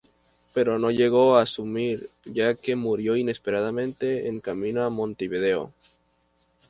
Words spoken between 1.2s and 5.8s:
a asumir, ya que murió inesperadamente en camino a Montevideo.